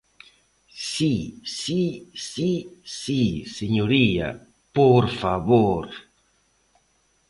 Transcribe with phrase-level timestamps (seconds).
[0.87, 1.09] Si,
[1.55, 1.81] si,
[2.25, 2.49] si,
[2.95, 3.21] si,
[3.57, 4.27] señoría,
[4.75, 5.85] ¡por favor!